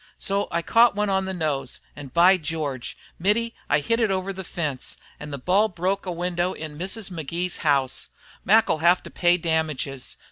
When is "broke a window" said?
5.67-6.53